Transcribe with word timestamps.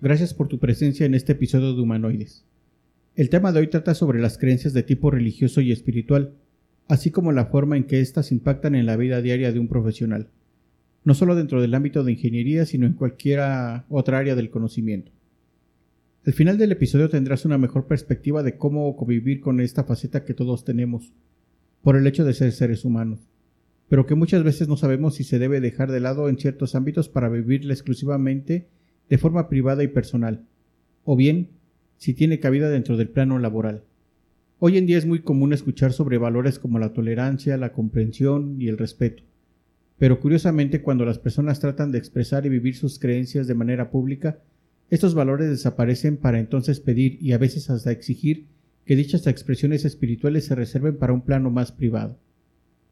Gracias 0.00 0.32
por 0.32 0.46
tu 0.46 0.60
presencia 0.60 1.06
en 1.06 1.16
este 1.16 1.32
episodio 1.32 1.74
de 1.74 1.80
Humanoides. 1.80 2.44
El 3.16 3.30
tema 3.30 3.50
de 3.50 3.58
hoy 3.58 3.66
trata 3.66 3.96
sobre 3.96 4.20
las 4.20 4.38
creencias 4.38 4.72
de 4.72 4.84
tipo 4.84 5.10
religioso 5.10 5.60
y 5.60 5.72
espiritual, 5.72 6.34
así 6.86 7.10
como 7.10 7.32
la 7.32 7.46
forma 7.46 7.76
en 7.76 7.82
que 7.82 7.98
éstas 7.98 8.30
impactan 8.30 8.76
en 8.76 8.86
la 8.86 8.96
vida 8.96 9.20
diaria 9.22 9.50
de 9.50 9.58
un 9.58 9.66
profesional, 9.66 10.28
no 11.02 11.14
solo 11.14 11.34
dentro 11.34 11.60
del 11.60 11.74
ámbito 11.74 12.04
de 12.04 12.12
ingeniería, 12.12 12.64
sino 12.64 12.86
en 12.86 12.92
cualquier 12.92 13.40
otra 13.88 14.18
área 14.18 14.36
del 14.36 14.50
conocimiento. 14.50 15.10
Al 16.24 16.32
final 16.32 16.58
del 16.58 16.70
episodio 16.70 17.08
tendrás 17.08 17.44
una 17.44 17.58
mejor 17.58 17.88
perspectiva 17.88 18.44
de 18.44 18.56
cómo 18.56 18.94
convivir 18.94 19.40
con 19.40 19.58
esta 19.58 19.82
faceta 19.82 20.24
que 20.24 20.32
todos 20.32 20.64
tenemos, 20.64 21.12
por 21.82 21.96
el 21.96 22.06
hecho 22.06 22.24
de 22.24 22.34
ser 22.34 22.52
seres 22.52 22.84
humanos, 22.84 23.26
pero 23.88 24.06
que 24.06 24.14
muchas 24.14 24.44
veces 24.44 24.68
no 24.68 24.76
sabemos 24.76 25.16
si 25.16 25.24
se 25.24 25.40
debe 25.40 25.60
dejar 25.60 25.90
de 25.90 25.98
lado 25.98 26.28
en 26.28 26.38
ciertos 26.38 26.76
ámbitos 26.76 27.08
para 27.08 27.28
vivirla 27.28 27.72
exclusivamente 27.72 28.68
de 29.08 29.18
forma 29.18 29.48
privada 29.48 29.82
y 29.82 29.88
personal, 29.88 30.44
o 31.04 31.16
bien 31.16 31.48
si 31.96 32.14
tiene 32.14 32.40
cabida 32.40 32.70
dentro 32.70 32.96
del 32.96 33.08
plano 33.08 33.38
laboral. 33.38 33.82
Hoy 34.58 34.76
en 34.76 34.86
día 34.86 34.98
es 34.98 35.06
muy 35.06 35.20
común 35.20 35.52
escuchar 35.52 35.92
sobre 35.92 36.18
valores 36.18 36.58
como 36.58 36.78
la 36.78 36.92
tolerancia, 36.92 37.56
la 37.56 37.72
comprensión 37.72 38.60
y 38.60 38.68
el 38.68 38.78
respeto, 38.78 39.22
pero 39.98 40.20
curiosamente 40.20 40.82
cuando 40.82 41.04
las 41.04 41.18
personas 41.18 41.60
tratan 41.60 41.92
de 41.92 41.98
expresar 41.98 42.46
y 42.46 42.48
vivir 42.48 42.76
sus 42.76 42.98
creencias 42.98 43.46
de 43.46 43.54
manera 43.54 43.90
pública, 43.90 44.38
estos 44.90 45.14
valores 45.14 45.48
desaparecen 45.48 46.16
para 46.16 46.38
entonces 46.38 46.80
pedir 46.80 47.18
y 47.20 47.32
a 47.32 47.38
veces 47.38 47.68
hasta 47.68 47.90
exigir 47.90 48.46
que 48.86 48.96
dichas 48.96 49.26
expresiones 49.26 49.84
espirituales 49.84 50.46
se 50.46 50.54
reserven 50.54 50.96
para 50.96 51.12
un 51.12 51.20
plano 51.20 51.50
más 51.50 51.72
privado. 51.72 52.16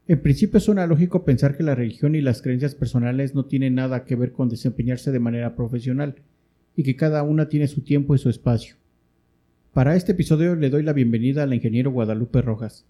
En 0.07 0.21
principio 0.21 0.61
suena 0.61 0.87
lógico 0.87 1.25
pensar 1.25 1.57
que 1.57 1.63
la 1.63 1.75
religión 1.75 2.15
y 2.15 2.21
las 2.21 2.41
creencias 2.41 2.75
personales 2.75 3.35
no 3.35 3.45
tienen 3.45 3.75
nada 3.75 4.05
que 4.05 4.15
ver 4.15 4.31
con 4.31 4.47
desempeñarse 4.47 5.11
de 5.11 5.19
manera 5.19 5.53
profesional, 5.53 6.15
y 6.77 6.83
que 6.83 6.95
cada 6.95 7.23
una 7.23 7.49
tiene 7.49 7.67
su 7.67 7.81
tiempo 7.81 8.15
y 8.15 8.19
su 8.19 8.29
espacio. 8.29 8.75
Para 9.73 9.95
este 9.95 10.13
episodio 10.13 10.55
le 10.55 10.69
doy 10.69 10.83
la 10.83 10.93
bienvenida 10.93 11.43
al 11.43 11.53
ingeniero 11.53 11.91
Guadalupe 11.91 12.41
Rojas, 12.41 12.85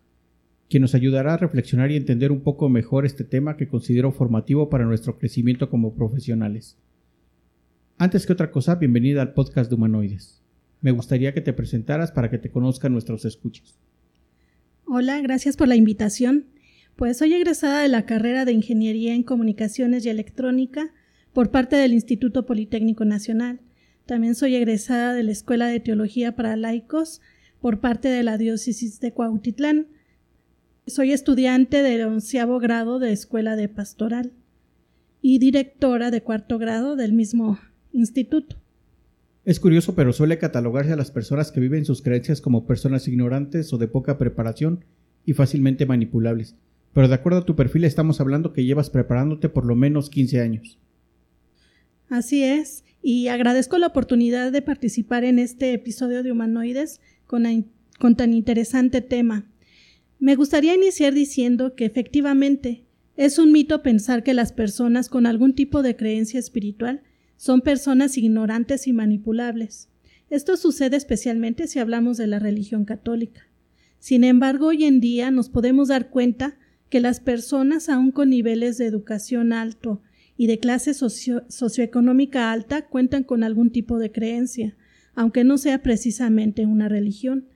quien 0.70 0.82
nos 0.82 0.94
ayudará 0.94 1.34
a 1.34 1.38
reflexionar 1.38 1.90
y 1.90 1.96
entender 1.96 2.32
un 2.32 2.42
poco 2.42 2.70
mejor 2.70 3.06
este 3.06 3.24
tema 3.24 3.58
que 3.58 3.68
considero 3.68 4.12
formativo 4.12 4.70
para 4.70 4.86
nuestro 4.86 5.18
crecimiento 5.18 5.70
como 5.70 5.96
profesionales. 5.96 6.78
Antes 7.98 8.28
que 8.28 8.34
otra 8.34 8.52
cosa, 8.52 8.76
bienvenida 8.76 9.24
al 9.24 9.34
podcast 9.34 9.70
de 9.72 9.76
Humanoides. 9.76 10.44
Me 10.82 10.92
gustaría 10.92 11.34
que 11.34 11.42
te 11.42 11.54
presentaras 11.54 12.12
para 12.12 12.30
que 12.30 12.38
te 12.38 12.52
conozcan 12.52 12.92
nuestros 12.92 13.26
escuchas. 13.26 13.80
Hola, 14.86 15.20
gracias 15.22 15.58
por 15.58 15.68
la 15.68 15.76
invitación. 15.76 16.46
Pues 16.98 17.18
soy 17.18 17.32
egresada 17.36 17.84
de 17.84 17.90
la 17.90 18.08
carrera 18.08 18.44
de 18.44 18.54
Ingeniería 18.54 19.14
en 19.14 19.22
Comunicaciones 19.22 20.04
y 20.04 20.10
Electrónica 20.10 20.90
por 21.32 21.52
parte 21.52 21.76
del 21.76 21.94
Instituto 21.94 22.48
Politécnico 22.48 23.06
Nacional. 23.06 23.60
También 24.08 24.34
soy 24.34 24.56
egresada 24.56 25.14
de 25.14 25.22
la 25.22 25.32
Escuela 25.32 25.68
de 25.68 25.80
Teología 25.80 26.36
para 26.36 26.56
Laicos 26.56 27.22
por 27.62 27.82
parte 27.82 28.08
de 28.08 28.24
la 28.24 28.40
Diócesis 28.40 29.00
de 29.00 29.14
Cuautitlán. 29.14 29.86
Soy 30.88 31.12
estudiante 31.12 31.84
de 31.84 32.04
onceavo 32.04 32.58
grado 32.58 32.98
de 32.98 33.12
Escuela 33.12 33.56
de 33.56 33.70
Pastoral 33.70 34.32
y 35.22 35.38
directora 35.38 36.10
de 36.10 36.24
cuarto 36.24 36.58
grado 36.58 36.96
del 36.96 37.14
mismo 37.14 37.60
instituto. 37.94 38.56
Es 39.46 39.60
curioso, 39.60 39.94
pero 39.94 40.14
suele 40.14 40.40
catalogarse 40.40 40.94
a 40.94 40.98
las 40.98 41.12
personas 41.12 41.52
que 41.52 41.60
viven 41.60 41.86
sus 41.86 42.02
creencias 42.02 42.42
como 42.42 42.66
personas 42.66 43.08
ignorantes 43.08 43.72
o 43.72 43.78
de 43.78 43.88
poca 43.88 44.18
preparación 44.18 44.84
y 45.26 45.34
fácilmente 45.34 45.86
manipulables 45.86 46.56
pero 46.98 47.10
de 47.10 47.14
acuerdo 47.14 47.42
a 47.42 47.46
tu 47.46 47.56
perfil 47.56 47.84
estamos 47.84 48.20
hablando 48.22 48.54
que 48.54 48.66
llevas 48.66 48.90
preparándote 48.90 49.50
por 49.50 49.66
lo 49.66 49.76
menos 49.76 50.10
15 50.10 50.42
años. 50.42 50.80
Así 52.10 52.44
es, 52.44 52.84
y 53.04 53.28
agradezco 53.28 53.78
la 53.78 53.86
oportunidad 53.86 54.52
de 54.52 54.64
participar 54.64 55.24
en 55.24 55.38
este 55.38 55.74
episodio 55.74 56.24
de 56.24 56.32
Humanoides 56.32 57.00
con, 57.28 57.46
con 58.00 58.16
tan 58.16 58.34
interesante 58.34 59.02
tema. 59.02 59.46
Me 60.18 60.34
gustaría 60.34 60.74
iniciar 60.74 61.14
diciendo 61.14 61.76
que 61.76 61.86
efectivamente 61.86 62.84
es 63.16 63.38
un 63.38 63.52
mito 63.52 63.84
pensar 63.84 64.24
que 64.24 64.34
las 64.34 64.52
personas 64.52 65.08
con 65.08 65.28
algún 65.28 65.54
tipo 65.54 65.84
de 65.84 65.96
creencia 65.96 66.40
espiritual 66.40 67.04
son 67.36 67.62
personas 67.62 68.18
ignorantes 68.18 68.88
y 68.88 68.94
manipulables. 68.94 69.90
Esto 70.32 70.58
sucede 70.58 70.98
especialmente 70.98 71.68
si 71.68 71.78
hablamos 71.78 72.18
de 72.18 72.26
la 72.26 72.40
religión 72.40 72.86
católica. 72.86 73.48
Sin 74.00 74.24
embargo, 74.24 74.70
hoy 74.70 74.86
en 74.86 75.00
día 75.00 75.30
nos 75.30 75.50
podemos 75.50 75.90
dar 75.90 76.10
cuenta 76.10 76.58
que 76.90 77.00
las 77.00 77.20
personas 77.20 77.90
aún 77.90 78.12
con 78.12 78.30
niveles 78.30 78.78
de 78.78 78.86
educación 78.86 79.54
alto 79.54 80.02
y 80.38 80.48
de 80.48 80.60
clase 80.60 80.94
socioeconómica 80.94 82.52
alta 82.52 82.88
cuentan 82.88 83.24
con 83.24 83.44
algún 83.44 83.72
tipo 83.72 83.98
de 83.98 84.12
creencia, 84.12 84.76
aunque 85.16 85.44
no 85.44 85.58
sea 85.58 85.82
precisamente 85.82 86.66
una 86.66 86.88
religión. 86.88 87.48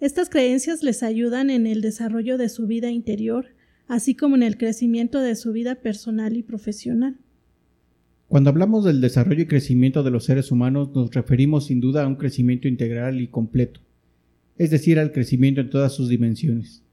Estas 0.00 0.30
creencias 0.30 0.82
les 0.84 1.02
ayudan 1.02 1.50
en 1.50 1.66
el 1.66 1.80
desarrollo 1.80 2.38
de 2.38 2.48
su 2.48 2.66
vida 2.66 2.90
interior, 2.90 3.46
así 3.88 4.14
como 4.14 4.36
en 4.36 4.44
el 4.44 4.56
crecimiento 4.56 5.20
de 5.20 5.34
su 5.34 5.52
vida 5.52 5.74
personal 5.74 6.36
y 6.36 6.42
profesional. 6.42 7.18
Cuando 8.28 8.50
hablamos 8.50 8.84
del 8.84 9.00
desarrollo 9.00 9.42
y 9.42 9.46
crecimiento 9.46 10.02
de 10.02 10.10
los 10.10 10.24
seres 10.24 10.52
humanos 10.52 10.90
nos 10.94 11.12
referimos 11.12 11.66
sin 11.66 11.80
duda 11.80 12.04
a 12.04 12.06
un 12.06 12.16
crecimiento 12.16 12.68
integral 12.68 13.20
y 13.20 13.28
completo, 13.28 13.80
es 14.56 14.70
decir, 14.70 14.98
al 14.98 15.12
crecimiento 15.12 15.60
en 15.62 15.70
todas 15.70 15.94
sus 15.94 16.08
dimensiones. 16.08 16.84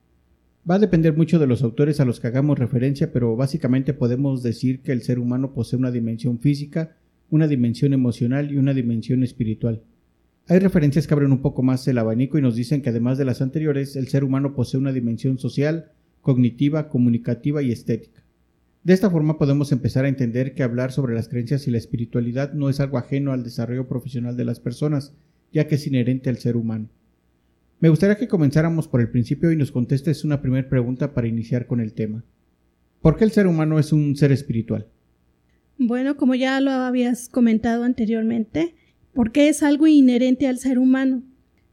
Va 0.68 0.76
a 0.76 0.80
depender 0.80 1.16
mucho 1.16 1.38
de 1.38 1.46
los 1.46 1.62
autores 1.62 2.00
a 2.00 2.06
los 2.06 2.20
que 2.20 2.26
hagamos 2.26 2.58
referencia, 2.58 3.12
pero 3.12 3.36
básicamente 3.36 3.94
podemos 3.94 4.42
decir 4.42 4.82
que 4.82 4.94
el 4.94 5.04
ser 5.04 5.20
humano 5.20 5.54
posee 5.54 5.78
una 5.78 5.92
dimensión 5.92 6.40
física, 6.40 6.98
una 7.30 7.48
dimensión 7.48 7.94
emocional 7.94 8.52
y 8.52 8.58
una 8.58 8.74
dimensión 8.74 9.24
espiritual. 9.24 9.84
Hay 10.48 10.58
referencias 10.58 11.06
que 11.06 11.14
abren 11.14 11.32
un 11.32 11.44
poco 11.44 11.62
más 11.62 11.88
el 11.88 12.00
abanico 12.00 12.40
y 12.40 12.42
nos 12.42 12.56
dicen 12.56 12.82
que 12.82 12.90
además 12.90 13.20
de 13.20 13.26
las 13.26 13.44
anteriores, 13.44 13.96
el 13.96 14.08
ser 14.08 14.24
humano 14.24 14.56
posee 14.56 14.80
una 14.80 14.92
dimensión 14.92 15.38
social, 15.38 15.92
cognitiva, 16.22 16.90
comunicativa 16.90 17.62
y 17.62 17.72
estética. 17.72 18.24
De 18.84 18.94
esta 18.94 19.12
forma 19.12 19.38
podemos 19.38 19.72
empezar 19.72 20.06
a 20.06 20.10
entender 20.10 20.56
que 20.56 20.64
hablar 20.64 20.92
sobre 20.92 21.14
las 21.14 21.30
creencias 21.30 21.68
y 21.68 21.72
la 21.72 21.78
espiritualidad 21.78 22.54
no 22.54 22.70
es 22.70 22.80
algo 22.80 22.98
ajeno 22.98 23.34
al 23.34 23.44
desarrollo 23.44 23.88
profesional 23.88 24.36
de 24.36 24.46
las 24.46 24.60
personas, 24.60 25.14
ya 25.54 25.68
que 25.68 25.76
es 25.76 25.86
inherente 25.86 26.32
al 26.32 26.38
ser 26.38 26.56
humano. 26.56 26.90
Me 27.86 27.90
gustaría 27.90 28.18
que 28.18 28.28
comenzáramos 28.28 28.88
por 28.88 29.00
el 29.00 29.12
principio 29.12 29.52
y 29.52 29.56
nos 29.56 29.72
contestes 29.72 30.24
una 30.24 30.42
primera 30.42 30.68
pregunta 30.68 31.14
para 31.14 31.28
iniciar 31.28 31.68
con 31.68 31.80
el 31.80 31.94
tema. 31.94 32.24
¿Por 33.00 33.16
qué 33.16 33.26
el 33.26 33.32
ser 33.32 33.46
humano 33.46 33.78
es 33.78 33.94
un 33.94 34.16
ser 34.16 34.32
espiritual? 34.32 34.88
Bueno, 35.78 36.18
como 36.18 36.34
ya 36.34 36.60
lo 36.62 36.72
habías 36.72 37.30
comentado 37.30 37.84
anteriormente, 37.84 38.74
porque 39.14 39.50
es 39.50 39.62
algo 39.62 39.86
inherente 39.86 40.48
al 40.48 40.58
ser 40.58 40.80
humano. 40.80 41.22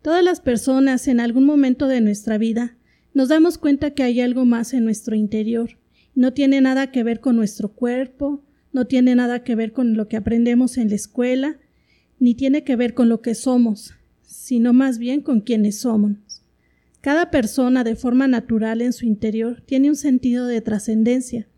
Todas 0.02 0.22
las 0.22 0.42
personas 0.42 1.08
en 1.08 1.18
algún 1.18 1.46
momento 1.46 1.88
de 1.88 2.02
nuestra 2.02 2.36
vida 2.36 2.76
nos 3.14 3.30
damos 3.30 3.56
cuenta 3.56 3.92
que 3.92 4.02
hay 4.02 4.20
algo 4.20 4.44
más 4.44 4.74
en 4.74 4.84
nuestro 4.84 5.16
interior. 5.16 5.78
No 6.14 6.34
tiene 6.34 6.60
nada 6.60 6.90
que 6.90 7.04
ver 7.04 7.20
con 7.20 7.36
nuestro 7.36 7.70
cuerpo, 7.70 8.44
no 8.70 8.86
tiene 8.86 9.14
nada 9.14 9.44
que 9.44 9.54
ver 9.54 9.72
con 9.72 9.96
lo 9.96 10.08
que 10.08 10.18
aprendemos 10.18 10.76
en 10.76 10.90
la 10.90 10.96
escuela, 10.96 11.56
ni 12.18 12.34
tiene 12.34 12.64
que 12.64 12.76
ver 12.76 12.92
con 12.92 13.08
lo 13.08 13.22
que 13.22 13.34
somos, 13.34 13.94
sino 14.32 14.72
más 14.72 14.98
bien 14.98 15.20
con 15.20 15.40
quienes 15.40 15.78
somos. 15.80 16.16
Cada 17.00 17.30
persona 17.30 17.84
de 17.84 17.96
forma 17.96 18.28
natural 18.28 18.80
en 18.80 18.92
su 18.92 19.06
interior 19.06 19.62
tiene 19.66 19.88
un 19.88 19.96
sentido 19.96 20.46
de 20.46 20.60
trascendencia. 20.60 21.48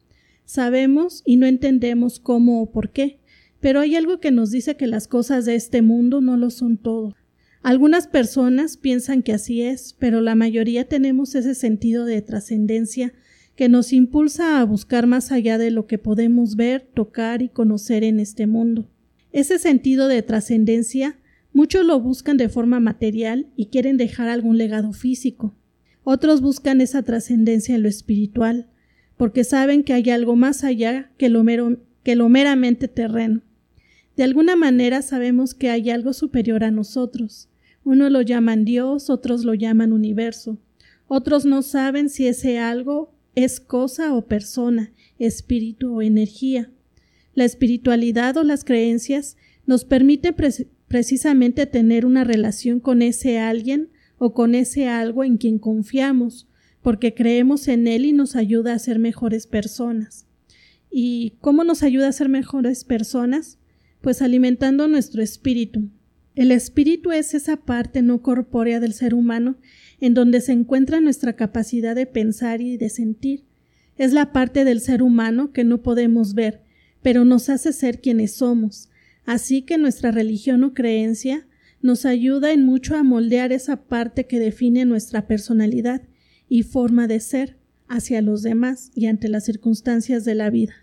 Sabemos 0.45 1.23
y 1.25 1.37
no 1.37 1.47
entendemos 1.47 2.19
cómo 2.19 2.63
o 2.63 2.71
por 2.71 2.91
qué, 2.91 3.21
pero 3.61 3.81
hay 3.81 3.95
algo 3.95 4.21
que 4.21 4.31
nos 4.31 4.51
dice 4.51 4.77
que 4.77 4.87
las 4.87 5.07
cosas 5.07 5.45
de 5.45 5.55
este 5.55 5.83
mundo 5.83 6.21
no 6.21 6.37
lo 6.37 6.51
son 6.51 6.77
todo. 6.77 7.15
Algunas 7.63 8.07
personas 8.07 8.77
piensan 8.77 9.23
que 9.23 9.33
así 9.33 9.63
es, 9.63 9.95
pero 9.99 10.21
la 10.21 10.35
mayoría 10.35 10.87
tenemos 10.87 11.35
ese 11.35 11.55
sentido 11.55 12.05
de 12.05 12.21
trascendencia 12.21 13.15
que 13.57 13.69
nos 13.69 13.93
impulsa 13.93 14.61
a 14.61 14.65
buscar 14.65 15.07
más 15.07 15.33
allá 15.33 15.59
de 15.59 15.71
lo 15.71 15.87
que 15.87 15.97
podemos 15.97 16.57
ver, 16.57 16.89
tocar 16.93 17.41
y 17.41 17.49
conocer 17.49 18.05
en 18.05 18.21
este 18.21 18.47
mundo. 18.47 18.91
Ese 19.33 19.59
sentido 19.59 20.09
de 20.09 20.23
trascendencia 20.23 21.19
Muchos 21.55 21.87
lo 21.87 22.01
buscan 22.01 22.37
de 22.37 22.49
forma 22.49 22.81
material 22.81 23.47
y 23.55 23.67
quieren 23.67 23.97
dejar 23.97 24.29
algún 24.29 24.59
legado 24.59 24.93
físico. 24.93 25.55
Otros 26.03 26.41
buscan 26.41 26.81
esa 26.81 27.05
trascendencia 27.05 27.77
en 27.77 27.85
lo 27.85 27.89
espiritual, 27.89 28.67
porque 29.17 29.45
saben 29.45 29.85
que 29.85 29.93
hay 29.93 30.11
algo 30.11 30.35
más 30.35 30.65
allá 30.65 31.13
que 31.17 31.29
lo, 31.29 31.45
meramente 32.29 32.89
terreno. 32.89 33.41
De 34.17 34.25
alguna 34.25 34.57
manera 34.57 35.01
sabemos 35.01 35.55
que 35.55 35.71
hay 35.71 35.91
algo 35.91 36.13
superior 36.13 36.65
a 36.65 36.73
nosotros. 36.73 37.49
Unos 37.85 38.11
lo 38.11 38.23
llaman 38.23 38.65
Dios, 38.65 39.09
otros 39.09 39.45
lo 39.45 39.55
llaman 39.55 39.93
universo. 39.93 40.59
Otros 41.07 41.45
no 41.45 41.63
saben 41.63 42.09
si 42.09 42.27
ese 42.27 42.59
algo 42.59 43.15
es 43.37 43.61
cosa 43.61 44.13
o 44.13 44.27
persona, 44.27 44.91
espíritu 45.21 45.95
o 45.95 46.03
energía. 46.03 46.73
La 47.33 47.45
espiritualidad 47.45 48.37
o 48.39 48.43
las 48.43 48.65
creencias 48.65 49.37
nos 49.67 49.85
permiten 49.85 50.35
precisamente 50.95 51.67
tener 51.67 52.07
una 52.07 52.23
relación 52.23 52.79
con 52.79 53.03
ese 53.03 53.41
alguien 53.41 53.89
o 54.17 54.33
con 54.33 54.55
ese 54.55 54.87
algo 54.87 55.25
en 55.25 55.39
quien 55.39 55.59
confiamos, 55.59 56.47
porque 56.83 57.15
creemos 57.15 57.67
en 57.67 57.89
él 57.89 58.05
y 58.05 58.13
nos 58.13 58.37
ayuda 58.37 58.75
a 58.75 58.79
ser 58.79 59.01
mejores 59.01 59.49
personas. 59.49 60.29
¿Y 60.93 61.33
cómo 61.41 61.65
nos 61.65 61.83
ayuda 61.83 62.07
a 62.07 62.13
ser 62.13 62.29
mejores 62.29 62.85
personas? 62.85 63.59
Pues 64.03 64.23
alimentando 64.23 64.87
nuestro 64.87 65.21
espíritu. 65.21 65.91
El 66.37 66.53
espíritu 66.53 67.11
es 67.11 67.35
esa 67.35 67.57
parte 67.57 68.01
no 68.01 68.23
corpórea 68.23 68.79
del 68.79 68.93
ser 68.93 69.15
humano 69.15 69.57
en 69.99 70.15
donde 70.15 70.41
se 70.41 70.53
encuentra 70.53 71.01
nuestra 71.01 71.33
capacidad 71.33 71.97
de 71.97 72.07
pensar 72.07 72.61
y 72.61 72.77
de 72.77 72.89
sentir. 72.89 73.43
Es 73.99 74.13
la 74.13 74.33
parte 74.33 74.65
del 74.65 74.81
ser 74.81 75.03
humano 75.03 75.51
que 75.51 75.65
no 75.65 75.83
podemos 75.83 76.35
ver, 76.35 76.63
pero 77.03 77.25
nos 77.25 77.49
hace 77.49 77.73
ser 77.73 78.01
quienes 78.01 78.37
somos. 78.37 78.91
Así 79.25 79.63
que 79.63 79.79
nuestra 79.79 80.11
religión 80.11 80.65
o 80.65 80.75
creencia 80.75 81.47
nos 81.81 82.07
ayuda 82.07 82.53
en 82.53 82.65
mucho 82.65 82.97
a 82.97 83.03
moldear 83.03 83.53
esa 83.53 83.85
parte 83.85 84.27
que 84.27 84.39
define 84.39 84.85
nuestra 84.85 85.27
personalidad 85.27 86.03
y 86.49 86.63
forma 86.63 87.07
de 87.07 87.21
ser 87.21 87.59
hacia 87.89 88.23
los 88.23 88.43
demás 88.43 88.91
y 88.95 89.07
ante 89.07 89.29
las 89.29 89.45
circunstancias 89.45 90.25
de 90.25 90.35
la 90.35 90.51
vida. 90.51 90.75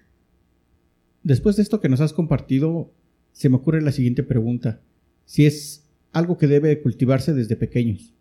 Después 1.24 1.56
de 1.56 1.64
esto 1.64 1.80
que 1.80 1.90
nos 1.90 2.02
has 2.02 2.14
compartido, 2.14 2.94
se 3.32 3.50
me 3.50 3.56
ocurre 3.58 3.82
la 3.82 3.92
siguiente 3.92 4.24
pregunta. 4.24 4.82
Si 5.26 5.46
es 5.46 5.84
algo 6.12 6.38
que 6.38 6.48
debe 6.48 6.82
cultivarse 6.82 7.34
desde 7.34 7.56
pequeños. 7.56 8.14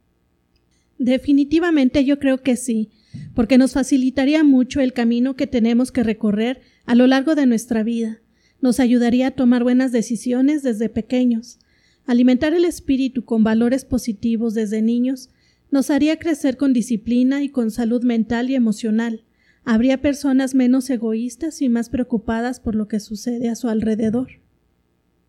Definitivamente 0.98 2.04
yo 2.04 2.18
creo 2.18 2.42
que 2.42 2.56
sí, 2.56 2.90
porque 3.34 3.58
nos 3.58 3.72
facilitaría 3.72 4.44
mucho 4.44 4.80
el 4.80 4.92
camino 4.92 5.34
que 5.34 5.46
tenemos 5.46 5.92
que 5.92 6.02
recorrer 6.02 6.60
a 6.84 6.94
lo 6.94 7.06
largo 7.06 7.34
de 7.34 7.46
nuestra 7.46 7.82
vida. 7.82 8.20
Nos 8.60 8.80
ayudaría 8.80 9.28
a 9.28 9.30
tomar 9.30 9.62
buenas 9.62 9.92
decisiones 9.92 10.62
desde 10.62 10.88
pequeños. 10.88 11.58
Alimentar 12.06 12.52
el 12.52 12.64
espíritu 12.64 13.24
con 13.24 13.44
valores 13.44 13.84
positivos 13.84 14.54
desde 14.54 14.82
niños 14.82 15.30
nos 15.70 15.90
haría 15.90 16.18
crecer 16.18 16.56
con 16.56 16.72
disciplina 16.72 17.42
y 17.42 17.48
con 17.48 17.70
salud 17.70 18.02
mental 18.02 18.50
y 18.50 18.54
emocional. 18.54 19.22
Habría 19.64 20.00
personas 20.00 20.54
menos 20.54 20.90
egoístas 20.90 21.62
y 21.62 21.68
más 21.68 21.88
preocupadas 21.88 22.60
por 22.60 22.74
lo 22.74 22.88
que 22.88 23.00
sucede 23.00 23.48
a 23.48 23.54
su 23.54 23.68
alrededor. 23.68 24.28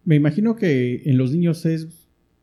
Me 0.04 0.16
imagino 0.16 0.56
que 0.56 1.04
en 1.06 1.18
los 1.18 1.32
niños 1.32 1.66
es 1.66 1.88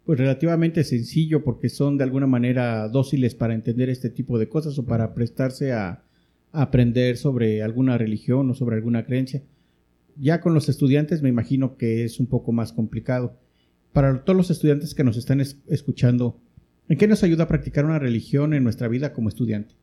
pues 0.05 0.19
relativamente 0.19 0.84
sencillo 0.84 1.44
porque 1.44 1.69
son 1.69 1.99
de 1.99 2.05
alguna 2.05 2.26
manera 2.26 2.88
dóciles 2.88 3.34
para 3.34 3.55
entender 3.55 3.91
este 3.91 4.08
tipo 4.08 4.38
de 4.38 4.49
cosas 4.49 4.79
o 4.79 4.87
para 4.87 5.12
prestarse 5.12 5.73
a, 5.73 6.05
aprender 6.52 7.19
sobre 7.19 7.62
alguna 7.62 7.99
religión 7.99 8.49
o 8.50 8.55
sobre 8.55 8.76
alguna 8.76 9.05
creencia. 9.05 9.43
Ya 10.20 10.41
con 10.41 10.55
los 10.55 10.69
estudiantes 10.69 11.23
me 11.23 11.29
imagino 11.29 11.76
que 11.76 12.05
es 12.05 12.19
un 12.19 12.26
poco 12.26 12.53
más 12.53 12.73
complicado. 12.73 13.38
Para 13.93 14.25
todos 14.25 14.37
los 14.37 14.50
estudiantes 14.50 14.94
que 14.94 15.05
nos 15.05 15.17
están 15.17 15.41
escuchando, 15.41 16.41
¿en 16.88 16.99
qué 16.99 17.06
nos 17.06 17.23
ayuda 17.23 17.44
a 17.44 17.49
practicar 17.49 17.85
una 17.85 17.99
religión 17.99 18.53
en 18.53 18.65
nuestra 18.65 18.88
vida 18.88 19.12
como 19.12 19.29
estudiante? 19.29 19.75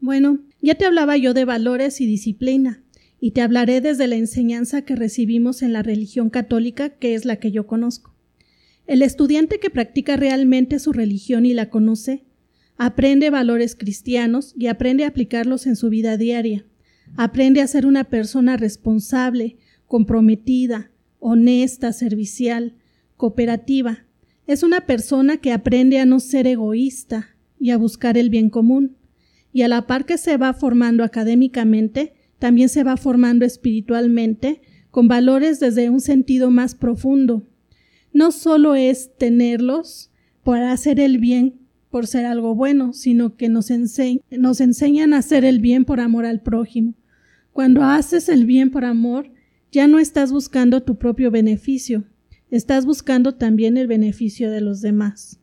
Bueno, 0.00 0.40
ya 0.60 0.74
te 0.74 0.86
hablaba 0.86 1.16
yo 1.16 1.34
de 1.34 1.44
valores 1.44 2.00
y 2.00 2.06
disciplina, 2.06 2.82
y 3.20 3.32
te 3.32 3.42
hablaré 3.42 3.80
desde 3.80 4.06
la 4.06 4.16
enseñanza 4.16 4.82
que 4.82 4.96
recibimos 4.96 5.62
en 5.62 5.72
la 5.72 5.82
religión 5.82 6.30
católica, 6.30 6.90
que 6.90 7.14
es 7.14 7.24
la 7.24 7.36
que 7.36 7.52
yo 7.52 7.66
conozco. 7.66 8.14
El 8.86 9.02
estudiante 9.02 9.60
que 9.60 9.70
practica 9.70 10.16
realmente 10.16 10.78
su 10.78 10.92
religión 10.92 11.46
y 11.46 11.54
la 11.54 11.70
conoce, 11.70 12.24
aprende 12.76 13.28
valores 13.28 13.76
cristianos 13.76 14.54
y 14.56 14.68
aprende 14.68 15.04
a 15.04 15.08
aplicarlos 15.08 15.66
en 15.66 15.76
su 15.76 15.90
vida 15.90 16.16
diaria. 16.16 16.64
Aprende 17.16 17.60
a 17.60 17.66
ser 17.66 17.86
una 17.86 18.04
persona 18.04 18.56
responsable, 18.56 19.56
comprometida, 19.86 20.90
honesta, 21.18 21.92
servicial, 21.92 22.74
cooperativa. 23.16 24.04
Es 24.46 24.62
una 24.62 24.82
persona 24.86 25.36
que 25.36 25.52
aprende 25.52 25.98
a 25.98 26.06
no 26.06 26.20
ser 26.20 26.46
egoísta 26.46 27.36
y 27.58 27.70
a 27.70 27.76
buscar 27.76 28.16
el 28.16 28.30
bien 28.30 28.50
común. 28.50 28.96
Y 29.52 29.62
a 29.62 29.68
la 29.68 29.86
par 29.86 30.06
que 30.06 30.16
se 30.16 30.36
va 30.36 30.54
formando 30.54 31.04
académicamente, 31.04 32.14
también 32.38 32.68
se 32.68 32.84
va 32.84 32.96
formando 32.96 33.44
espiritualmente, 33.44 34.62
con 34.90 35.08
valores 35.08 35.60
desde 35.60 35.90
un 35.90 36.00
sentido 36.00 36.50
más 36.50 36.74
profundo, 36.74 37.46
no 38.12 38.32
solo 38.32 38.74
es 38.74 39.16
tenerlos 39.16 40.10
para 40.42 40.72
hacer 40.72 40.98
el 40.98 41.18
bien 41.18 41.60
por 41.90 42.06
ser 42.06 42.24
algo 42.24 42.54
bueno, 42.54 42.92
sino 42.92 43.36
que 43.36 43.48
nos, 43.48 43.68
nos 44.30 44.60
enseñan 44.60 45.12
a 45.12 45.18
hacer 45.18 45.44
el 45.44 45.60
bien 45.60 45.84
por 45.84 46.00
amor 46.00 46.24
al 46.24 46.40
prójimo. 46.40 46.94
Cuando 47.60 47.84
haces 47.84 48.30
el 48.30 48.46
bien 48.46 48.70
por 48.70 48.86
amor, 48.86 49.30
ya 49.70 49.86
no 49.86 49.98
estás 49.98 50.32
buscando 50.32 50.82
tu 50.82 50.96
propio 50.96 51.30
beneficio, 51.30 52.04
estás 52.50 52.86
buscando 52.86 53.34
también 53.34 53.76
el 53.76 53.86
beneficio 53.86 54.50
de 54.50 54.62
los 54.62 54.80
demás. 54.80 55.40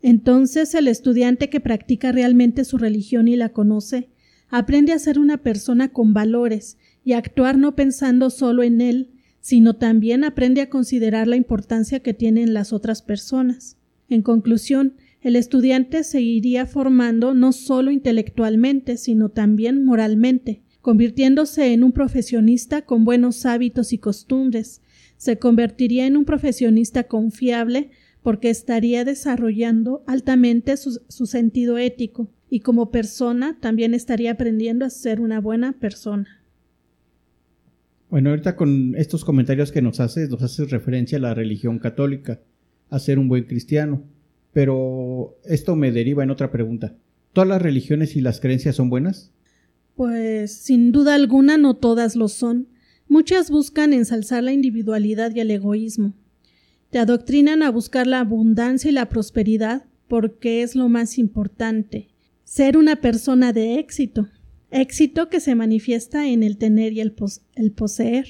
Entonces 0.00 0.76
el 0.76 0.86
estudiante 0.86 1.50
que 1.50 1.58
practica 1.58 2.12
realmente 2.12 2.64
su 2.64 2.78
religión 2.78 3.26
y 3.26 3.34
la 3.34 3.48
conoce, 3.48 4.10
aprende 4.48 4.92
a 4.92 5.00
ser 5.00 5.18
una 5.18 5.38
persona 5.38 5.88
con 5.88 6.14
valores 6.14 6.78
y 7.04 7.14
a 7.14 7.18
actuar 7.18 7.58
no 7.58 7.74
pensando 7.74 8.30
solo 8.30 8.62
en 8.62 8.80
él, 8.80 9.10
sino 9.40 9.74
también 9.74 10.22
aprende 10.22 10.60
a 10.60 10.70
considerar 10.70 11.26
la 11.26 11.34
importancia 11.34 11.98
que 11.98 12.14
tienen 12.14 12.54
las 12.54 12.72
otras 12.72 13.02
personas. 13.02 13.76
En 14.08 14.22
conclusión, 14.22 14.94
el 15.20 15.34
estudiante 15.34 16.04
se 16.04 16.20
iría 16.20 16.66
formando 16.66 17.34
no 17.34 17.50
solo 17.50 17.90
intelectualmente, 17.90 18.96
sino 18.96 19.30
también 19.30 19.84
moralmente, 19.84 20.62
convirtiéndose 20.82 21.72
en 21.72 21.84
un 21.84 21.92
profesionista 21.92 22.82
con 22.82 23.04
buenos 23.04 23.46
hábitos 23.46 23.92
y 23.92 23.98
costumbres. 23.98 24.80
Se 25.16 25.38
convertiría 25.38 26.06
en 26.06 26.16
un 26.16 26.24
profesionista 26.24 27.04
confiable 27.04 27.90
porque 28.22 28.50
estaría 28.50 29.04
desarrollando 29.04 30.02
altamente 30.06 30.76
su, 30.76 31.26
sentido 31.26 31.78
ético 31.78 32.28
y 32.50 32.60
como 32.60 32.90
persona 32.90 33.56
también 33.60 33.94
estaría 33.94 34.32
aprendiendo 34.32 34.84
a 34.84 34.90
ser 34.90 35.20
una 35.20 35.40
buena 35.40 35.72
persona. 35.72 36.42
Bueno, 38.10 38.30
ahorita 38.30 38.56
con 38.56 38.94
estos 38.96 39.24
comentarios 39.24 39.70
que 39.70 39.82
nos 39.82 40.00
haces, 40.00 40.28
nos 40.30 40.42
haces 40.42 40.70
referencia 40.70 41.18
a 41.18 41.20
la 41.20 41.34
religión 41.34 41.78
católica, 41.78 42.40
a 42.88 42.98
ser 42.98 43.18
un 43.18 43.28
buen 43.28 43.44
cristiano. 43.44 44.02
Pero 44.52 45.38
esto 45.44 45.76
me 45.76 45.92
deriva 45.92 46.24
en 46.24 46.30
otra 46.30 46.50
pregunta. 46.50 46.96
¿Todas 47.32 47.48
las 47.48 47.62
religiones 47.62 48.16
y 48.16 48.20
las 48.20 48.40
creencias 48.40 48.74
son 48.74 48.90
buenas? 48.90 49.32
Pues 50.00 50.52
sin 50.52 50.92
duda 50.92 51.14
alguna 51.14 51.58
no 51.58 51.76
todas 51.76 52.16
lo 52.16 52.28
son. 52.28 52.68
Muchas 53.06 53.50
buscan 53.50 53.92
ensalzar 53.92 54.42
la 54.42 54.54
individualidad 54.54 55.30
y 55.34 55.40
el 55.40 55.50
egoísmo. 55.50 56.14
Te 56.88 56.98
adoctrinan 56.98 57.62
a 57.62 57.70
buscar 57.70 58.06
la 58.06 58.20
abundancia 58.20 58.88
y 58.90 58.94
la 58.94 59.10
prosperidad 59.10 59.84
porque 60.08 60.62
es 60.62 60.74
lo 60.74 60.88
más 60.88 61.18
importante. 61.18 62.08
Ser 62.44 62.78
una 62.78 62.96
persona 63.02 63.52
de 63.52 63.78
éxito, 63.78 64.26
éxito 64.70 65.28
que 65.28 65.38
se 65.38 65.54
manifiesta 65.54 66.26
en 66.26 66.44
el 66.44 66.56
tener 66.56 66.94
y 66.94 67.00
el, 67.02 67.12
poseer. 67.72 68.26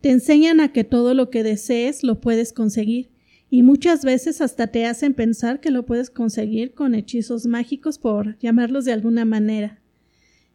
Te 0.00 0.10
enseñan 0.10 0.58
a 0.58 0.72
que 0.72 0.82
todo 0.82 1.14
lo 1.14 1.30
que 1.30 1.44
desees 1.44 2.02
lo 2.02 2.20
puedes 2.20 2.52
conseguir 2.52 3.10
y 3.48 3.62
muchas 3.62 4.04
veces 4.04 4.40
hasta 4.40 4.66
te 4.66 4.86
hacen 4.86 5.14
pensar 5.14 5.60
que 5.60 5.70
lo 5.70 5.86
puedes 5.86 6.10
conseguir 6.10 6.74
con 6.74 6.96
hechizos 6.96 7.46
mágicos 7.46 7.96
por 8.00 8.36
llamarlos 8.40 8.86
de 8.86 8.92
alguna 8.92 9.24
manera. 9.24 9.79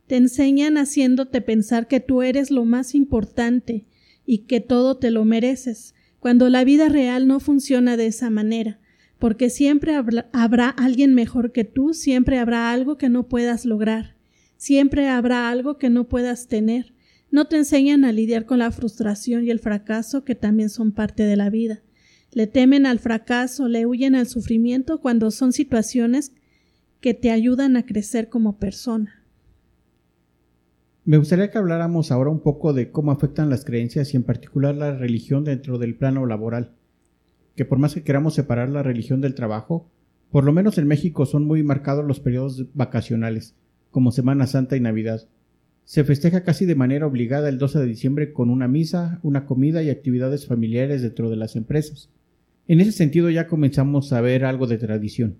Te 0.07 0.17
enseñan 0.17 0.77
haciéndote 0.77 1.41
pensar 1.41 1.87
que 1.87 1.99
tú 1.99 2.21
eres 2.21 2.51
lo 2.51 2.65
más 2.65 2.93
importante 2.93 3.85
y 4.25 4.39
que 4.39 4.59
todo 4.59 4.97
te 4.97 5.11
lo 5.11 5.25
mereces, 5.25 5.93
cuando 6.19 6.49
la 6.49 6.63
vida 6.63 6.89
real 6.89 7.27
no 7.27 7.39
funciona 7.39 7.97
de 7.97 8.07
esa 8.07 8.29
manera, 8.29 8.79
porque 9.19 9.49
siempre 9.49 9.95
habrá 10.33 10.69
alguien 10.69 11.13
mejor 11.13 11.51
que 11.51 11.63
tú, 11.63 11.93
siempre 11.93 12.39
habrá 12.39 12.71
algo 12.71 12.97
que 12.97 13.09
no 13.09 13.27
puedas 13.27 13.65
lograr. 13.65 14.15
Siempre 14.57 15.07
habrá 15.09 15.49
algo 15.49 15.77
que 15.77 15.89
no 15.89 16.05
puedas 16.05 16.47
tener. 16.47 16.93
No 17.29 17.45
te 17.45 17.57
enseñan 17.57 18.05
a 18.05 18.11
lidiar 18.11 18.45
con 18.45 18.59
la 18.59 18.71
frustración 18.71 19.43
y 19.43 19.51
el 19.51 19.59
fracaso 19.59 20.23
que 20.23 20.35
también 20.35 20.69
son 20.69 20.91
parte 20.91 21.23
de 21.23 21.35
la 21.35 21.49
vida. 21.49 21.81
Le 22.31 22.47
temen 22.47 22.85
al 22.85 22.99
fracaso, 22.99 23.67
le 23.67 23.85
huyen 23.85 24.15
al 24.15 24.27
sufrimiento 24.27 25.01
cuando 25.01 25.31
son 25.31 25.53
situaciones 25.53 26.31
que 27.01 27.13
te 27.13 27.31
ayudan 27.31 27.77
a 27.77 27.85
crecer 27.85 28.29
como 28.29 28.57
persona. 28.57 29.24
Me 31.07 31.17
gustaría 31.17 31.51
que 31.51 31.59
habláramos 31.59 32.11
ahora 32.11 32.31
un 32.31 32.39
poco 32.39 32.73
de 32.73 32.89
cómo 32.89 33.11
afectan 33.11 33.51
las 33.51 33.63
creencias 33.63 34.11
y 34.11 34.17
en 34.17 34.23
particular 34.23 34.73
la 34.73 34.91
religión 34.91 35.43
dentro 35.43 35.77
del 35.77 35.95
plano 35.95 36.25
laboral. 36.25 36.71
Que 37.55 37.63
por 37.63 37.77
más 37.77 37.93
que 37.93 38.01
queramos 38.01 38.33
separar 38.33 38.69
la 38.69 38.81
religión 38.81 39.21
del 39.21 39.35
trabajo, 39.35 39.87
por 40.31 40.43
lo 40.43 40.51
menos 40.51 40.79
en 40.79 40.87
México 40.87 41.27
son 41.27 41.45
muy 41.45 41.61
marcados 41.61 42.03
los 42.05 42.19
periodos 42.19 42.73
vacacionales 42.73 43.53
como 43.91 44.11
Semana 44.11 44.47
Santa 44.47 44.77
y 44.77 44.79
Navidad. 44.79 45.27
se 45.83 46.03
festeja 46.03 46.43
casi 46.43 46.65
de 46.65 46.73
manera 46.73 47.05
obligada 47.05 47.49
el 47.49 47.59
12 47.59 47.77
de 47.77 47.85
diciembre 47.85 48.33
con 48.33 48.49
una 48.49 48.67
misa, 48.67 49.19
una 49.21 49.45
comida 49.45 49.83
y 49.83 49.91
actividades 49.91 50.47
familiares 50.47 51.03
dentro 51.03 51.29
de 51.29 51.35
las 51.35 51.55
empresas. 51.55 52.09
En 52.67 52.81
ese 52.81 52.91
sentido 52.91 53.29
ya 53.29 53.45
comenzamos 53.45 54.11
a 54.11 54.21
ver 54.21 54.43
algo 54.43 54.65
de 54.65 54.79
tradición. 54.79 55.37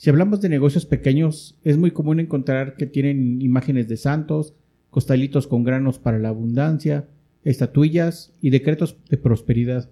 Si 0.00 0.08
hablamos 0.08 0.40
de 0.40 0.48
negocios 0.48 0.86
pequeños, 0.86 1.58
es 1.62 1.76
muy 1.76 1.90
común 1.90 2.20
encontrar 2.20 2.74
que 2.76 2.86
tienen 2.86 3.42
imágenes 3.42 3.86
de 3.86 3.98
santos, 3.98 4.54
costalitos 4.88 5.46
con 5.46 5.62
granos 5.62 5.98
para 5.98 6.18
la 6.18 6.30
abundancia, 6.30 7.06
estatuillas 7.44 8.32
y 8.40 8.48
decretos 8.48 8.96
de 9.10 9.18
prosperidad. 9.18 9.90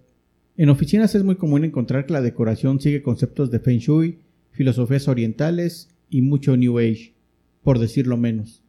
En 0.56 0.70
oficinas 0.70 1.14
es 1.14 1.24
muy 1.24 1.34
común 1.34 1.62
encontrar 1.62 2.06
que 2.06 2.14
la 2.14 2.22
decoración 2.22 2.80
sigue 2.80 3.02
conceptos 3.02 3.50
de 3.50 3.60
Feng 3.60 3.80
Shui, 3.80 4.20
filosofías 4.50 5.08
orientales 5.08 5.90
y 6.08 6.22
mucho 6.22 6.56
New 6.56 6.78
Age, 6.78 7.12
por 7.62 7.78
decirlo 7.78 8.16
menos. 8.16 8.62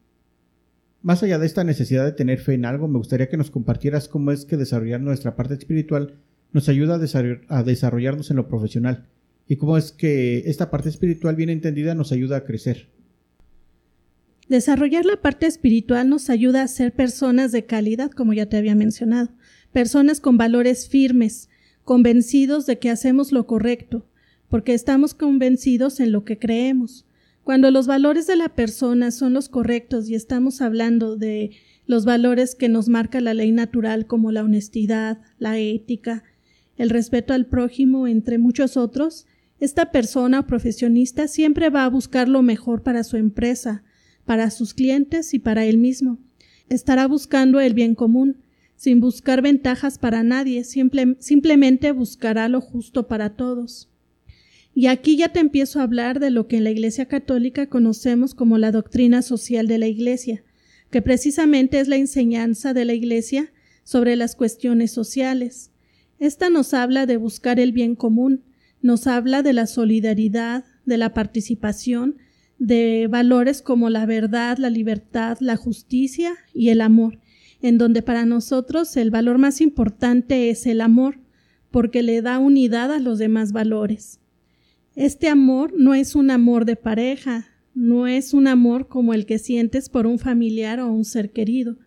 Más 1.02 1.24
allá 1.24 1.40
de 1.40 1.46
esta 1.46 1.64
necesidad 1.64 2.04
de 2.04 2.12
tener 2.12 2.40
fe 2.40 2.56
en 2.56 2.66
algo, 2.66 2.90
me 2.90 2.98
gustaría 2.98 3.30
que 3.30 3.38
nos 3.38 3.50
compartieras 3.50 4.10
cómo 4.10 4.34
es 4.34 4.44
que 4.44 4.58
desarrollar 4.58 5.00
nuestra 5.00 5.38
parte 5.38 5.54
espiritual 5.54 6.16
nos 6.52 6.68
ayuda 6.68 7.00
a, 7.48 7.64
desarrollarnos 7.64 8.30
en 8.30 8.36
lo 8.36 8.50
profesional 8.50 9.08
y 9.50 9.58
cómo 9.58 9.78
es 9.78 9.92
que 9.92 10.44
esta 10.46 10.70
parte 10.70 10.88
espiritual 10.88 11.36
bien 11.36 11.50
entendida 11.50 11.96
nos 11.96 12.12
ayuda 12.12 12.38
a 12.38 12.46
crecer. 12.46 12.88
Desarrollar 14.48 15.06
la 15.06 15.22
parte 15.22 15.48
espiritual 15.48 16.08
nos 16.08 16.30
ayuda 16.30 16.62
a 16.62 16.68
ser 16.68 16.94
personas 16.94 17.52
de 17.52 17.66
calidad, 17.66 18.12
como 18.12 18.34
ya 18.34 18.46
te 18.46 18.58
había 18.58 18.76
mencionado, 18.76 19.32
personas 19.74 20.20
con 20.20 20.38
valores 20.38 20.88
firmes, 20.88 21.50
convencidos 21.84 22.68
de 22.68 22.78
que 22.78 22.92
hacemos 22.92 23.32
lo 23.32 23.48
correcto, 23.48 24.06
porque 24.50 24.76
estamos 24.76 25.16
convencidos 25.16 26.00
en 26.00 26.12
lo 26.12 26.26
que 26.26 26.38
creemos. 26.38 27.06
Cuando 27.44 27.72
los 27.72 27.88
valores 27.88 28.28
de 28.28 28.36
la 28.36 28.50
persona 28.50 29.10
son 29.10 29.34
los 29.34 29.50
correctos 29.50 30.10
y 30.10 30.16
estamos 30.16 30.62
hablando 30.62 31.16
de 31.16 31.52
los 31.88 32.06
valores 32.06 32.54
que 32.54 32.70
nos 32.70 32.88
marca 32.88 33.20
la 33.20 33.34
ley 33.34 33.52
natural 33.52 34.06
como 34.06 34.32
la 34.32 34.44
honestidad, 34.44 35.22
la 35.40 35.58
ética, 35.58 36.24
el 36.78 36.92
respeto 36.92 37.34
al 37.34 37.48
prójimo, 37.48 38.08
entre 38.08 38.38
muchos 38.38 38.78
otros, 38.78 39.26
esta 39.60 39.92
persona 39.92 40.40
o 40.40 40.48
profesionista 40.48 41.28
siempre 41.28 41.70
va 41.70 41.86
a 41.86 41.90
buscar 41.90 42.30
lo 42.30 42.42
mejor 42.42 42.82
para 42.82 43.04
su 43.04 43.18
empresa, 43.18 43.84
para 44.26 44.52
sus 44.52 44.74
clientes 44.74 45.34
y 45.34 45.40
para 45.40 45.66
él 45.66 45.78
mismo. 45.78 46.18
Estará 46.70 47.08
buscando 47.08 47.60
el 47.60 47.74
bien 47.74 47.96
común, 47.96 48.38
sin 48.76 49.02
buscar 49.02 49.42
ventajas 49.42 49.98
para 49.98 50.24
nadie, 50.24 50.64
simplemente 50.64 51.92
buscará 51.92 52.48
lo 52.48 52.62
justo 52.62 53.08
para 53.08 53.32
todos. 53.36 53.90
Y 54.74 54.88
aquí 54.88 55.18
ya 55.18 55.30
te 55.30 55.40
empiezo 55.40 55.80
a 55.80 55.84
hablar 55.84 56.22
de 56.22 56.30
lo 56.30 56.48
que 56.48 56.56
en 56.56 56.64
la 56.64 56.72
Iglesia 56.72 57.08
Católica 57.08 57.68
conocemos 57.68 58.34
como 58.34 58.58
la 58.58 58.72
doctrina 58.72 59.22
social 59.22 59.68
de 59.68 59.80
la 59.80 59.88
Iglesia, 59.88 60.44
que 60.92 61.02
precisamente 61.02 61.80
es 61.82 61.90
la 61.90 61.98
enseñanza 61.98 62.74
de 62.74 62.86
la 62.86 62.94
Iglesia 62.94 63.52
sobre 63.84 64.16
las 64.16 64.36
cuestiones 64.36 64.92
sociales. 64.92 65.72
Esta 66.20 66.50
nos 66.50 66.74
habla 66.74 67.06
de 67.06 67.18
buscar 67.18 67.60
el 67.60 67.74
bien 67.74 67.96
común, 67.96 68.44
nos 68.82 69.08
habla 69.08 69.44
de 69.44 69.54
la 69.54 69.68
solidaridad, 69.68 70.66
de 70.86 70.98
la 70.98 71.14
participación, 71.14 72.18
de 72.58 73.08
valores 73.10 73.62
como 73.62 73.90
la 73.90 74.06
verdad, 74.06 74.58
la 74.58 74.70
libertad, 74.70 75.38
la 75.40 75.56
justicia 75.56 76.34
y 76.54 76.70
el 76.70 76.82
amor, 76.82 77.20
en 77.62 77.78
donde 77.78 78.02
para 78.02 78.26
nosotros 78.26 78.96
el 78.98 79.12
valor 79.12 79.38
más 79.38 79.62
importante 79.62 80.50
es 80.50 80.66
el 80.66 80.82
amor, 80.82 81.20
porque 81.72 82.04
le 82.04 82.22
da 82.22 82.40
unidad 82.40 82.92
a 82.92 83.00
los 83.00 83.20
demás 83.20 83.52
valores. 83.52 84.20
Este 84.96 85.30
amor 85.30 85.74
no 85.78 85.94
es 85.94 86.16
un 86.16 86.32
amor 86.32 86.66
de 86.66 86.76
pareja, 86.76 87.48
no 87.74 88.08
es 88.08 88.34
un 88.34 88.48
amor 88.48 88.88
como 88.88 89.14
el 89.14 89.26
que 89.26 89.40
sientes 89.40 89.88
por 89.88 90.06
un 90.08 90.20
familiar 90.20 90.80
o 90.80 90.92
un 90.92 91.06
ser 91.06 91.32
querido, 91.32 91.78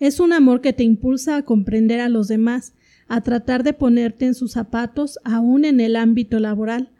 es 0.00 0.20
un 0.20 0.32
amor 0.32 0.60
que 0.60 0.72
te 0.72 0.84
impulsa 0.84 1.36
a 1.36 1.42
comprender 1.42 2.00
a 2.00 2.08
los 2.08 2.28
demás, 2.28 2.74
a 3.08 3.22
tratar 3.22 3.64
de 3.64 3.72
ponerte 3.72 4.26
en 4.26 4.34
sus 4.34 4.52
zapatos 4.52 5.18
aún 5.24 5.64
en 5.64 5.80
el 5.80 5.96
ámbito 5.96 6.38
laboral. 6.38 6.90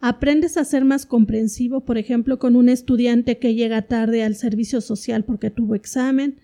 Aprendes 0.00 0.56
a 0.56 0.64
ser 0.64 0.84
más 0.84 1.06
comprensivo, 1.06 1.84
por 1.84 1.96
ejemplo, 1.96 2.40
con 2.40 2.56
un 2.56 2.68
estudiante 2.68 3.38
que 3.38 3.54
llega 3.54 3.82
tarde 3.82 4.24
al 4.24 4.34
servicio 4.34 4.80
social 4.80 5.24
porque 5.24 5.50
tuvo 5.50 5.76
examen, 5.76 6.40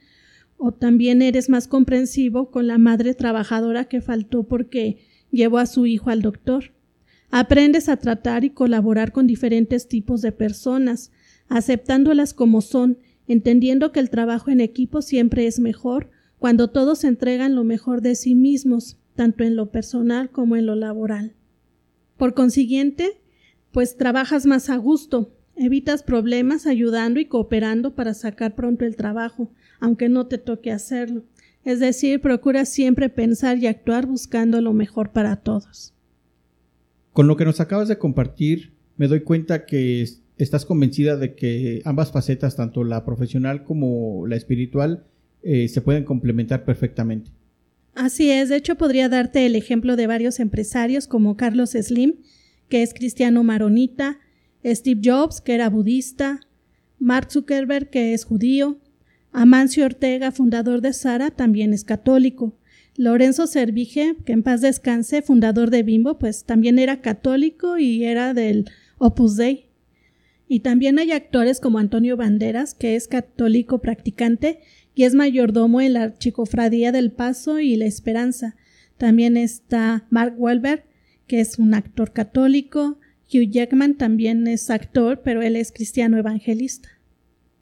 o 0.57 0.73
también 0.73 1.23
eres 1.23 1.49
más 1.49 1.67
comprensivo 1.67 2.51
con 2.51 2.67
la 2.69 2.79
madre 2.79 3.15
trabajadora 3.15 3.85
que 3.85 4.01
faltó 4.01 4.45
porque 4.45 4.99
llevó 5.31 5.59
a 5.59 5.67
su 5.67 5.87
hijo 5.87 6.11
al 6.11 6.23
doctor. 6.23 6.73
Aprendes 7.31 7.89
a 7.89 7.97
tratar 7.97 8.45
y 8.45 8.51
colaborar 8.51 9.13
con 9.13 9.27
diferentes 9.27 9.89
tipos 9.89 10.23
de 10.23 10.33
personas, 10.33 11.11
aceptándolas 11.49 12.35
como 12.35 12.61
son, 12.61 12.99
entendiendo 13.27 13.93
que 13.93 14.01
el 14.01 14.11
trabajo 14.11 14.51
en 14.51 14.61
equipo 14.61 15.03
siempre 15.03 15.47
es 15.47 15.59
mejor 15.59 16.11
cuando 16.39 16.69
todos 16.69 17.05
entregan 17.05 17.55
lo 17.55 17.65
mejor 17.65 18.01
de 18.01 18.15
sí 18.15 18.35
mismos, 18.35 18.97
tanto 19.19 19.43
en 19.43 19.57
lo 19.57 19.73
personal 19.73 20.31
como 20.31 20.55
en 20.55 20.65
lo 20.65 20.77
laboral. 20.77 21.33
Por 22.17 22.35
consiguiente, 22.35 23.21
pues 23.73 23.97
trabajas 23.97 24.47
más 24.47 24.71
a 24.71 24.77
gusto, 24.77 25.35
evitas 25.57 26.05
problemas 26.05 26.69
ayudando 26.69 27.19
y 27.19 27.25
cooperando 27.25 27.97
para 27.97 28.15
sacar 28.15 28.55
pronto 28.55 28.85
el 28.85 28.95
trabajo, 28.95 29.51
aunque 29.81 30.09
no 30.09 30.29
te 30.29 30.39
toque 30.39 30.71
hacerlo. 30.71 31.25
Es 31.65 31.81
decir, 31.81 32.21
procura 32.21 32.65
siempre 32.65 33.09
pensar 33.09 33.59
y 33.59 33.67
actuar 33.67 34.07
buscando 34.07 34.61
lo 34.61 34.73
mejor 34.73 35.11
para 35.11 35.35
todos. 35.35 35.95
Con 37.13 37.27
lo 37.27 37.37
que 37.37 37.45
nos 37.45 37.59
acabas 37.59 37.89
de 37.89 37.99
compartir, 37.99 38.73
me 38.99 39.09
doy 39.09 39.23
cuenta 39.23 39.67
que 39.67 40.07
estás 40.37 40.65
convencida 40.65 41.17
de 41.17 41.35
que 41.35 41.83
ambas 41.85 42.13
facetas, 42.13 42.55
tanto 42.55 42.85
la 42.85 43.05
profesional 43.05 43.65
como 43.65 44.29
la 44.29 44.37
espiritual, 44.37 45.07
eh, 45.43 45.67
se 45.67 45.81
pueden 45.81 46.05
complementar 46.05 46.65
perfectamente. 46.65 47.33
Así 47.99 48.31
es, 48.31 48.49
de 48.49 48.55
hecho 48.55 48.76
podría 48.76 49.09
darte 49.09 49.45
el 49.45 49.57
ejemplo 49.57 49.97
de 49.97 50.07
varios 50.07 50.38
empresarios 50.38 51.09
como 51.09 51.37
Carlos 51.37 51.71
Slim, 51.71 52.14
que 52.69 52.85
es 52.85 52.95
cristiano 52.95 53.43
maronita, 53.43 54.21
Steve 54.64 55.00
Jobs, 55.02 55.40
que 55.40 55.55
era 55.55 55.69
budista, 55.69 56.38
Mark 57.00 57.33
Zuckerberg, 57.33 57.90
que 57.90 58.14
es 58.14 58.23
judío, 58.23 58.78
Amancio 59.33 59.85
Ortega, 59.85 60.31
fundador 60.31 60.81
de 60.81 60.93
Sara, 60.93 61.33
también 61.33 61.75
es 61.75 61.83
católico, 61.83 62.57
Lorenzo 62.97 63.49
Servige, 63.49 64.14
que 64.25 64.33
en 64.33 64.45
paz 64.45 64.61
descanse, 64.61 65.21
fundador 65.21 65.71
de 65.71 65.83
Bimbo, 65.83 66.19
pues 66.21 66.45
también 66.45 66.78
era 66.78 67.00
católico 67.00 67.78
y 67.78 68.05
era 68.05 68.33
del 68.33 68.71
Opus 68.99 69.35
Dei. 69.35 69.71
Y 70.47 70.61
también 70.61 71.00
hay 71.00 71.11
actores 71.11 71.59
como 71.59 71.81
Antonio 71.81 72.17
Banderas, 72.17 72.75
que 72.75 72.95
es 72.95 73.09
católico 73.09 73.81
practicante 73.81 74.61
y 74.99 75.05
es 75.05 75.14
mayordomo 75.14 75.81
en 75.81 75.93
la 75.93 76.02
Archicofradía 76.02 76.90
del 76.90 77.12
Paso 77.12 77.61
y 77.61 77.76
La 77.76 77.87
Esperanza. 77.87 78.57
También 78.97 79.37
está 79.37 80.09
Mark 80.11 80.35
Wahlberg, 80.37 80.87
que 81.28 81.38
es 81.38 81.61
un 81.61 81.73
actor 81.73 82.12
católico. 82.12 82.99
Hugh 83.33 83.49
Jackman 83.49 83.95
también 83.95 84.49
es 84.49 84.71
actor, 84.71 85.23
pero 85.23 85.40
él 85.40 85.55
es 85.55 85.71
cristiano 85.71 86.19
evangelista. 86.19 86.88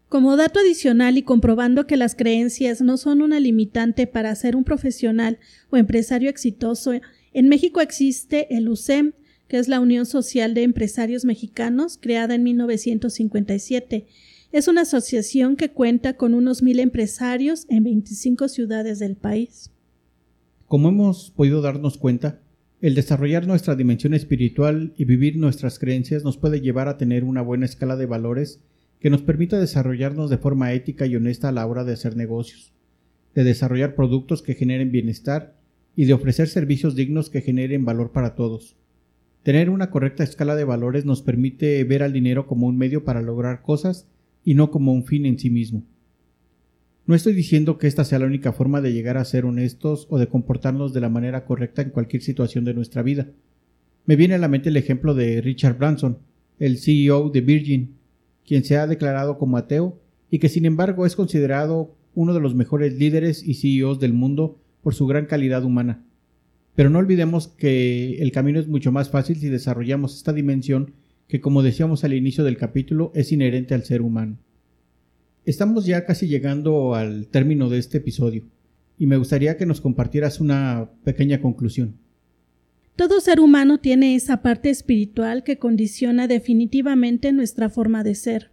Como 0.08 0.34
dato 0.38 0.60
adicional 0.60 1.18
y 1.18 1.24
comprobando 1.24 1.86
que 1.86 1.98
las 1.98 2.14
creencias 2.14 2.80
no 2.80 2.96
son 2.96 3.20
una 3.20 3.38
limitante 3.38 4.06
para 4.06 4.34
ser 4.34 4.56
un 4.56 4.64
profesional 4.64 5.38
o 5.68 5.76
empresario 5.76 6.30
exitoso, 6.30 6.92
en 7.34 7.48
México 7.50 7.82
existe 7.82 8.56
el 8.56 8.66
USEM, 8.66 9.12
que 9.46 9.58
es 9.58 9.68
la 9.68 9.80
Unión 9.80 10.06
Social 10.06 10.54
de 10.54 10.62
Empresarios 10.62 11.26
Mexicanos, 11.26 11.98
creada 12.00 12.34
en 12.34 12.44
1957 12.44 14.06
es 14.52 14.68
una 14.68 14.82
asociación 14.82 15.56
que 15.56 15.72
cuenta 15.72 16.14
con 16.14 16.34
unos 16.34 16.62
mil 16.62 16.80
empresarios 16.80 17.66
en 17.68 17.84
25 17.84 18.48
ciudades 18.48 18.98
del 18.98 19.16
país. 19.16 19.72
Como 20.66 20.88
hemos 20.88 21.30
podido 21.30 21.60
darnos 21.62 21.98
cuenta, 21.98 22.40
el 22.80 22.94
desarrollar 22.94 23.46
nuestra 23.46 23.74
dimensión 23.74 24.14
espiritual 24.14 24.92
y 24.96 25.04
vivir 25.04 25.36
nuestras 25.36 25.78
creencias 25.78 26.24
nos 26.24 26.36
puede 26.36 26.60
llevar 26.60 26.88
a 26.88 26.98
tener 26.98 27.24
una 27.24 27.42
buena 27.42 27.66
escala 27.66 27.96
de 27.96 28.06
valores 28.06 28.60
que 29.00 29.10
nos 29.10 29.22
permita 29.22 29.58
desarrollarnos 29.58 30.30
de 30.30 30.38
forma 30.38 30.72
ética 30.72 31.06
y 31.06 31.16
honesta 31.16 31.48
a 31.48 31.52
la 31.52 31.66
hora 31.66 31.84
de 31.84 31.92
hacer 31.92 32.16
negocios, 32.16 32.72
de 33.34 33.44
desarrollar 33.44 33.94
productos 33.94 34.42
que 34.42 34.54
generen 34.54 34.92
bienestar 34.92 35.56
y 35.94 36.04
de 36.04 36.12
ofrecer 36.12 36.48
servicios 36.48 36.94
dignos 36.94 37.30
que 37.30 37.40
generen 37.40 37.84
valor 37.84 38.12
para 38.12 38.34
todos. 38.34 38.76
Tener 39.42 39.70
una 39.70 39.90
correcta 39.90 40.24
escala 40.24 40.56
de 40.56 40.64
valores 40.64 41.04
nos 41.04 41.22
permite 41.22 41.82
ver 41.84 42.02
al 42.02 42.12
dinero 42.12 42.46
como 42.46 42.66
un 42.66 42.76
medio 42.76 43.04
para 43.04 43.22
lograr 43.22 43.62
cosas 43.62 44.08
y 44.46 44.54
no 44.54 44.70
como 44.70 44.92
un 44.92 45.04
fin 45.04 45.26
en 45.26 45.38
sí 45.38 45.50
mismo. 45.50 45.82
No 47.04 47.14
estoy 47.14 47.34
diciendo 47.34 47.78
que 47.78 47.88
esta 47.88 48.04
sea 48.04 48.20
la 48.20 48.26
única 48.26 48.52
forma 48.52 48.80
de 48.80 48.92
llegar 48.92 49.18
a 49.18 49.24
ser 49.24 49.44
honestos 49.44 50.06
o 50.08 50.18
de 50.18 50.28
comportarnos 50.28 50.94
de 50.94 51.00
la 51.00 51.08
manera 51.08 51.44
correcta 51.44 51.82
en 51.82 51.90
cualquier 51.90 52.22
situación 52.22 52.64
de 52.64 52.72
nuestra 52.72 53.02
vida. 53.02 53.26
Me 54.06 54.14
viene 54.14 54.34
a 54.34 54.38
la 54.38 54.46
mente 54.46 54.68
el 54.68 54.76
ejemplo 54.76 55.14
de 55.14 55.40
Richard 55.40 55.76
Branson, 55.76 56.18
el 56.60 56.78
CEO 56.78 57.30
de 57.30 57.40
Virgin, 57.40 57.96
quien 58.46 58.64
se 58.64 58.76
ha 58.76 58.86
declarado 58.86 59.36
como 59.36 59.56
ateo 59.56 59.98
y 60.30 60.38
que 60.38 60.48
sin 60.48 60.64
embargo 60.64 61.06
es 61.06 61.16
considerado 61.16 61.96
uno 62.14 62.32
de 62.32 62.40
los 62.40 62.54
mejores 62.54 62.94
líderes 62.94 63.42
y 63.42 63.54
CEOs 63.54 63.98
del 63.98 64.12
mundo 64.12 64.60
por 64.80 64.94
su 64.94 65.08
gran 65.08 65.26
calidad 65.26 65.64
humana. 65.64 66.04
Pero 66.76 66.88
no 66.88 67.00
olvidemos 67.00 67.48
que 67.48 68.22
el 68.22 68.30
camino 68.30 68.60
es 68.60 68.68
mucho 68.68 68.92
más 68.92 69.10
fácil 69.10 69.38
si 69.38 69.48
desarrollamos 69.48 70.16
esta 70.16 70.32
dimensión 70.32 70.92
que 71.28 71.40
como 71.40 71.62
decíamos 71.62 72.04
al 72.04 72.14
inicio 72.14 72.44
del 72.44 72.56
capítulo 72.56 73.12
es 73.14 73.32
inherente 73.32 73.74
al 73.74 73.84
ser 73.84 74.02
humano. 74.02 74.38
Estamos 75.44 75.86
ya 75.86 76.04
casi 76.04 76.28
llegando 76.28 76.94
al 76.94 77.28
término 77.28 77.68
de 77.68 77.78
este 77.78 77.98
episodio 77.98 78.44
y 78.98 79.06
me 79.06 79.16
gustaría 79.16 79.56
que 79.56 79.66
nos 79.66 79.80
compartieras 79.80 80.40
una 80.40 80.90
pequeña 81.04 81.40
conclusión. 81.40 81.96
Todo 82.96 83.20
ser 83.20 83.40
humano 83.40 83.78
tiene 83.78 84.14
esa 84.14 84.40
parte 84.40 84.70
espiritual 84.70 85.44
que 85.44 85.58
condiciona 85.58 86.26
definitivamente 86.28 87.32
nuestra 87.32 87.68
forma 87.68 88.02
de 88.02 88.14
ser. 88.14 88.50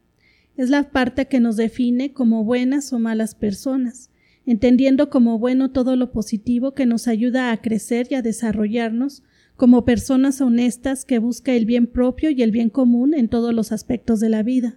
Es 0.58 0.70
la 0.70 0.92
parte 0.92 1.28
que 1.28 1.40
nos 1.40 1.56
define 1.56 2.12
como 2.12 2.44
buenas 2.44 2.92
o 2.92 3.00
malas 3.00 3.36
personas, 3.36 4.10
entendiendo 4.46 5.10
como 5.10 5.40
bueno 5.40 5.72
todo 5.72 5.96
lo 5.96 6.12
positivo 6.12 6.74
que 6.74 6.86
nos 6.86 7.08
ayuda 7.08 7.52
a 7.52 7.62
crecer 7.62 8.08
y 8.10 8.16
a 8.16 8.22
desarrollarnos 8.22 9.24
como 9.64 9.86
personas 9.86 10.42
honestas 10.42 11.06
que 11.06 11.20
busca 11.20 11.54
el 11.54 11.66
bien 11.66 11.88
propio 11.88 12.30
y 12.32 12.44
el 12.44 12.52
bien 12.52 12.70
común 12.70 13.14
en 13.14 13.30
todos 13.30 13.54
los 13.54 13.72
aspectos 13.72 14.20
de 14.20 14.28
la 14.28 14.44
vida. 14.44 14.76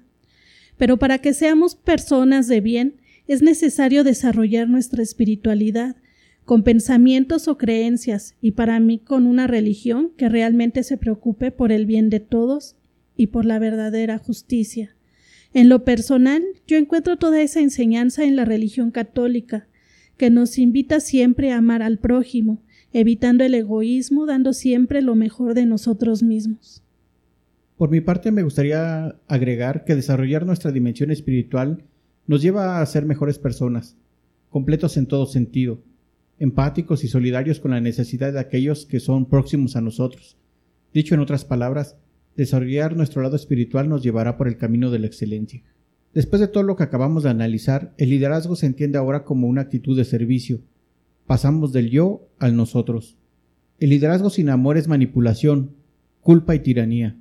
Pero 0.79 0.97
para 0.97 1.19
que 1.19 1.35
seamos 1.35 1.75
personas 1.75 2.47
de 2.47 2.61
bien, 2.61 2.95
es 3.27 3.43
necesario 3.43 4.05
desarrollar 4.05 4.69
nuestra 4.69 5.03
espiritualidad, 5.03 5.97
con 6.45 6.63
pensamientos 6.63 7.49
o 7.49 7.59
creencias, 7.59 8.37
y 8.41 8.53
para 8.53 8.79
mí 8.79 9.01
con 9.01 9.27
una 9.27 9.49
religión 9.49 10.13
que 10.17 10.29
realmente 10.29 10.85
se 10.85 10.97
preocupe 10.97 11.51
por 11.51 11.73
el 11.73 11.85
bien 11.85 12.09
de 12.09 12.21
todos 12.21 12.77
y 13.17 13.27
por 13.27 13.45
la 13.45 13.59
verdadera 13.59 14.19
justicia. 14.19 14.95
En 15.53 15.69
lo 15.69 15.85
personal, 15.85 16.45
yo 16.69 16.77
encuentro 16.77 17.17
toda 17.17 17.43
esa 17.43 17.59
enseñanza 17.59 18.23
en 18.23 18.37
la 18.37 18.45
religión 18.45 18.93
católica, 18.93 19.67
que 20.17 20.31
nos 20.31 20.59
invita 20.59 21.01
siempre 21.01 21.51
a 21.51 21.57
amar 21.57 21.83
al 21.83 21.99
prójimo, 21.99 22.63
evitando 22.93 23.45
el 23.45 23.55
egoísmo, 23.55 24.27
dando 24.27 24.53
siempre 24.53 25.03
lo 25.03 25.15
mejor 25.15 25.55
de 25.55 25.67
nosotros 25.67 26.23
mismos. 26.23 26.83
Por 27.77 27.91
mi 27.91 28.01
parte, 28.01 28.33
me 28.33 28.43
gustaría 28.43 29.17
agregar 29.29 29.85
que 29.85 29.95
desarrollar 29.95 30.47
nuestra 30.47 30.73
dimensión 30.73 31.11
espiritual 31.11 31.85
nos 32.27 32.43
lleva 32.43 32.81
a 32.81 32.87
ser 32.87 33.05
mejores 33.05 33.39
personas, 33.39 33.97
completos 34.49 34.97
en 34.97 35.07
todo 35.07 35.27
sentido, 35.27 35.83
empáticos 36.39 37.05
y 37.05 37.09
solidarios 37.09 37.61
con 37.61 37.73
la 37.73 37.81
necesidad 37.81 38.33
de 38.33 38.41
aquellos 38.41 38.87
que 38.87 39.01
son 39.01 39.27
próximos 39.27 39.77
a 39.77 39.81
nosotros. 39.81 40.37
Dicho 40.93 41.15
en 41.15 41.21
otras 41.21 41.45
palabras, 41.45 41.97
desarrollar 42.37 42.97
nuestro 42.97 43.23
lado 43.23 43.37
espiritual 43.37 43.89
nos 43.89 44.03
llevará 44.03 44.37
por 44.37 44.49
el 44.49 44.57
camino 44.57 44.91
de 44.91 44.99
la 44.99 45.07
excelencia. 45.07 45.63
Después 46.15 46.41
de 46.41 46.49
todo 46.49 46.63
lo 46.63 46.77
que 46.77 46.83
acabamos 46.83 47.25
de 47.25 47.31
analizar, 47.31 47.93
el 47.99 48.09
liderazgo 48.09 48.57
se 48.57 48.65
entiende 48.65 48.97
ahora 48.97 49.25
como 49.25 49.49
una 49.49 49.61
actitud 49.61 49.97
de 49.97 50.05
servicio. 50.05 50.61
Pasamos 51.27 51.73
del 51.73 51.91
yo 51.91 52.29
al 52.39 52.57
nosotros. 52.57 53.17
El 53.81 53.91
liderazgo 53.91 54.31
sin 54.31 54.49
amor 54.49 54.77
es 54.77 54.87
manipulación, 54.87 55.73
culpa 56.21 56.55
y 56.55 56.61
tiranía. 56.61 57.17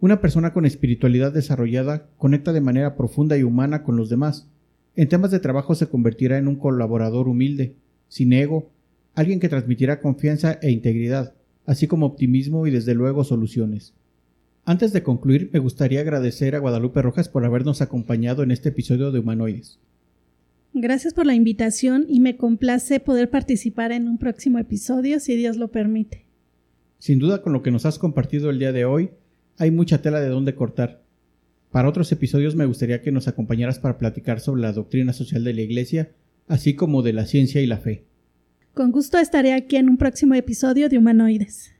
Una 0.00 0.22
persona 0.22 0.54
con 0.54 0.64
espiritualidad 0.64 1.30
desarrollada 1.30 2.08
conecta 2.16 2.54
de 2.54 2.62
manera 2.62 2.96
profunda 2.96 3.36
y 3.36 3.42
humana 3.42 3.82
con 3.82 3.96
los 3.96 4.08
demás. 4.08 4.48
En 4.96 5.08
temas 5.10 5.30
de 5.30 5.38
trabajo 5.38 5.74
se 5.74 5.88
convertirá 5.88 6.38
en 6.38 6.48
un 6.48 6.56
colaborador 6.56 7.28
humilde, 7.28 7.76
sin 8.08 8.32
ego, 8.32 8.70
alguien 9.14 9.38
que 9.38 9.50
transmitirá 9.50 10.00
confianza 10.00 10.58
e 10.62 10.70
integridad, 10.70 11.34
así 11.66 11.86
como 11.86 12.06
optimismo 12.06 12.66
y 12.66 12.70
desde 12.70 12.94
luego 12.94 13.22
soluciones. 13.22 13.92
Antes 14.64 14.94
de 14.94 15.02
concluir, 15.02 15.50
me 15.52 15.58
gustaría 15.58 16.00
agradecer 16.00 16.54
a 16.54 16.58
Guadalupe 16.58 17.02
Rojas 17.02 17.28
por 17.28 17.44
habernos 17.44 17.82
acompañado 17.82 18.42
en 18.42 18.50
este 18.50 18.70
episodio 18.70 19.12
de 19.12 19.18
Humanoides. 19.18 19.78
Gracias 20.76 21.14
por 21.14 21.24
la 21.24 21.36
invitación 21.36 22.04
y 22.08 22.18
me 22.18 22.36
complace 22.36 22.98
poder 22.98 23.30
participar 23.30 23.92
en 23.92 24.08
un 24.08 24.18
próximo 24.18 24.58
episodio 24.58 25.20
si 25.20 25.36
Dios 25.36 25.56
lo 25.56 25.70
permite. 25.70 26.26
Sin 26.98 27.20
duda 27.20 27.42
con 27.42 27.52
lo 27.52 27.62
que 27.62 27.70
nos 27.70 27.86
has 27.86 27.96
compartido 27.96 28.50
el 28.50 28.58
día 28.58 28.72
de 28.72 28.84
hoy, 28.84 29.10
hay 29.56 29.70
mucha 29.70 30.02
tela 30.02 30.20
de 30.20 30.28
dónde 30.28 30.56
cortar. 30.56 31.04
Para 31.70 31.88
otros 31.88 32.10
episodios 32.10 32.56
me 32.56 32.66
gustaría 32.66 33.02
que 33.02 33.12
nos 33.12 33.28
acompañaras 33.28 33.78
para 33.78 33.98
platicar 33.98 34.40
sobre 34.40 34.62
la 34.62 34.72
doctrina 34.72 35.12
social 35.12 35.44
de 35.44 35.54
la 35.54 35.60
Iglesia, 35.60 36.10
así 36.48 36.74
como 36.74 37.02
de 37.02 37.12
la 37.12 37.26
ciencia 37.26 37.60
y 37.60 37.66
la 37.66 37.78
fe. 37.78 38.02
Con 38.74 38.90
gusto 38.90 39.18
estaré 39.18 39.52
aquí 39.52 39.76
en 39.76 39.88
un 39.88 39.96
próximo 39.96 40.34
episodio 40.34 40.88
de 40.88 40.98
Humanoides. 40.98 41.70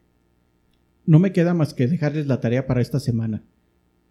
No 1.04 1.18
me 1.18 1.32
queda 1.32 1.52
más 1.52 1.74
que 1.74 1.88
dejarles 1.88 2.28
la 2.28 2.40
tarea 2.40 2.68
para 2.68 2.80
esta 2.80 3.00
semana. 3.00 3.42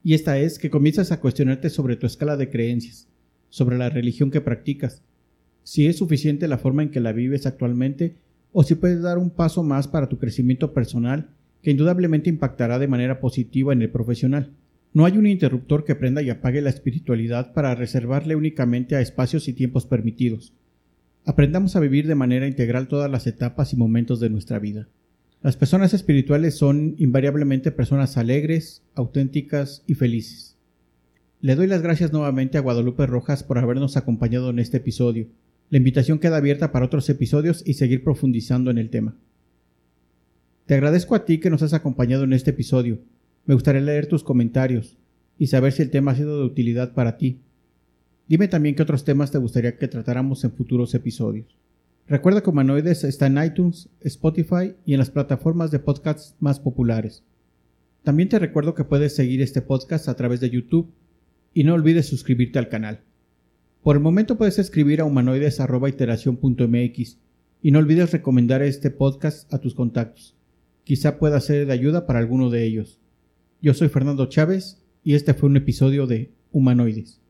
Y 0.03 0.13
esta 0.13 0.37
es 0.39 0.59
que 0.59 0.69
comiences 0.69 1.13
a 1.13 1.21
cuestionarte 1.21 1.69
sobre 1.69 1.95
tu 1.95 2.05
escala 2.05 2.35
de 2.35 2.49
creencias, 2.49 3.07
sobre 3.53 3.77
la 3.77 3.91
religión 3.91 4.31
que 4.31 4.41
practicas, 4.41 5.03
si 5.61 5.85
es 5.85 5.97
suficiente 5.97 6.47
la 6.47 6.57
forma 6.57 6.81
en 6.81 6.89
que 6.89 6.99
la 6.99 7.11
vives 7.11 7.45
actualmente 7.45 8.15
o 8.51 8.63
si 8.63 8.73
puedes 8.73 9.03
dar 9.03 9.19
un 9.19 9.29
paso 9.29 9.61
más 9.61 9.87
para 9.87 10.09
tu 10.09 10.17
crecimiento 10.17 10.73
personal 10.73 11.29
que 11.61 11.69
indudablemente 11.69 12.31
impactará 12.31 12.79
de 12.79 12.87
manera 12.87 13.19
positiva 13.19 13.71
en 13.71 13.83
el 13.83 13.91
profesional. 13.91 14.49
No 14.91 15.05
hay 15.05 15.19
un 15.19 15.27
interruptor 15.27 15.83
que 15.85 15.93
prenda 15.93 16.23
y 16.23 16.31
apague 16.31 16.61
la 16.61 16.71
espiritualidad 16.71 17.53
para 17.53 17.75
reservarle 17.75 18.35
únicamente 18.35 18.95
a 18.95 19.01
espacios 19.01 19.47
y 19.47 19.53
tiempos 19.53 19.85
permitidos. 19.85 20.53
Aprendamos 21.23 21.75
a 21.75 21.79
vivir 21.79 22.07
de 22.07 22.15
manera 22.15 22.47
integral 22.47 22.87
todas 22.87 23.11
las 23.11 23.27
etapas 23.27 23.71
y 23.71 23.77
momentos 23.77 24.19
de 24.19 24.31
nuestra 24.31 24.57
vida. 24.57 24.87
Las 25.43 25.57
personas 25.57 25.93
espirituales 25.93 26.55
son 26.57 26.95
invariablemente 26.97 27.71
personas 27.71 28.17
alegres, 28.17 28.81
auténticas 28.95 29.83
y 29.85 29.93
felices. 29.93 30.52
Le 31.43 31.55
doy 31.55 31.67
las 31.67 31.81
gracias 31.81 32.13
nuevamente 32.13 32.57
a 32.57 32.61
Guadalupe 32.61 33.05
Rojas 33.05 33.43
por 33.43 33.57
habernos 33.57 33.97
acompañado 33.97 34.49
en 34.49 34.59
este 34.59 34.77
episodio. 34.77 35.27
La 35.69 35.77
invitación 35.77 36.19
queda 36.19 36.37
abierta 36.37 36.71
para 36.71 36.85
otros 36.85 37.09
episodios 37.09 37.63
y 37.65 37.73
seguir 37.73 38.01
profundizando 38.01 38.71
en 38.71 38.77
el 38.77 38.89
tema. 38.89 39.17
Te 40.67 40.75
agradezco 40.75 41.15
a 41.15 41.25
ti 41.25 41.41
que 41.41 41.49
nos 41.49 41.61
has 41.61 41.73
acompañado 41.73 42.23
en 42.23 42.31
este 42.31 42.51
episodio. 42.51 42.99
Me 43.45 43.55
gustaría 43.55 43.81
leer 43.81 44.07
tus 44.07 44.23
comentarios 44.23 44.97
y 45.37 45.47
saber 45.47 45.73
si 45.73 45.81
el 45.81 45.89
tema 45.89 46.11
ha 46.11 46.15
sido 46.15 46.39
de 46.39 46.45
utilidad 46.45 46.93
para 46.93 47.17
ti. 47.17 47.41
Dime 48.29 48.47
también 48.47 48.75
qué 48.75 48.83
otros 48.83 49.03
temas 49.03 49.31
te 49.31 49.37
gustaría 49.37 49.77
que 49.77 49.89
tratáramos 49.89 50.45
en 50.45 50.53
futuros 50.53 50.95
episodios. 50.95 51.57
Recuerda 52.07 52.41
que 52.41 52.51
Humanoides 52.51 53.03
está 53.03 53.27
en 53.27 53.43
iTunes, 53.43 53.89
Spotify 53.99 54.75
y 54.85 54.93
en 54.93 54.99
las 54.99 55.09
plataformas 55.09 55.71
de 55.71 55.79
podcasts 55.79 56.37
más 56.39 56.61
populares. 56.61 57.21
También 58.03 58.29
te 58.29 58.39
recuerdo 58.39 58.75
que 58.75 58.85
puedes 58.85 59.13
seguir 59.13 59.41
este 59.41 59.61
podcast 59.61 60.07
a 60.07 60.13
través 60.13 60.39
de 60.39 60.49
YouTube 60.49 60.89
y 61.53 61.63
no 61.63 61.73
olvides 61.73 62.07
suscribirte 62.07 62.59
al 62.59 62.67
canal. 62.69 63.01
Por 63.81 63.95
el 63.95 64.01
momento 64.01 64.37
puedes 64.37 64.59
escribir 64.59 65.01
a 65.01 65.05
humanoides.iteración.mx 65.05 67.17
y 67.61 67.71
no 67.71 67.79
olvides 67.79 68.11
recomendar 68.11 68.61
este 68.61 68.91
podcast 68.91 69.51
a 69.53 69.59
tus 69.59 69.73
contactos. 69.73 70.35
Quizá 70.83 71.17
pueda 71.19 71.39
ser 71.39 71.65
de 71.65 71.73
ayuda 71.73 72.05
para 72.05 72.19
alguno 72.19 72.49
de 72.49 72.65
ellos. 72.65 72.99
Yo 73.61 73.73
soy 73.73 73.87
Fernando 73.89 74.25
Chávez 74.27 74.83
y 75.03 75.15
este 75.15 75.33
fue 75.33 75.49
un 75.49 75.57
episodio 75.57 76.07
de 76.07 76.31
Humanoides. 76.51 77.22